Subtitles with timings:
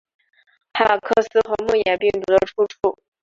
[0.73, 2.97] 海马克斯和梦魇病毒的出处！